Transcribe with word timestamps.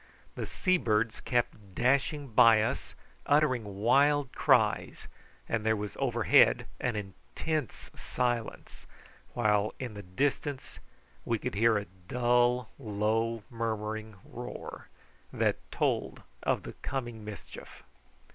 The 0.33 0.47
sea 0.47 0.77
birds 0.77 1.19
kept 1.21 1.75
dashing 1.75 2.29
by 2.29 2.63
us, 2.63 2.95
uttering 3.27 3.65
wild 3.83 4.33
cries, 4.33 5.07
and 5.47 5.63
there 5.63 5.75
was 5.75 5.95
overhead 5.99 6.65
an 6.79 6.95
intense 6.95 7.91
silence, 7.93 8.87
while 9.33 9.75
in 9.77 9.93
the 9.93 10.01
distance 10.01 10.79
we 11.23 11.37
could 11.37 11.53
hear 11.53 11.77
a 11.77 11.85
low 12.09 12.67
dull 12.87 13.43
murmuring 13.51 14.15
roar, 14.25 14.87
that 15.31 15.57
told 15.69 16.23
of 16.41 16.63
the 16.63 16.73
coming 16.81 17.23
mischief. 17.23 17.83